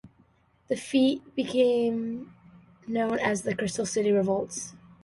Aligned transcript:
The 0.67 0.75
feat 0.75 1.21
became 1.35 2.33
known 2.87 3.19
as 3.19 3.43
the 3.43 3.53
Crystal 3.55 3.85
City 3.85 4.11
Revolts. 4.11 4.73